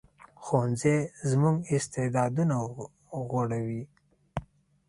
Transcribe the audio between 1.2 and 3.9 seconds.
زموږ استعدادونه غوړوي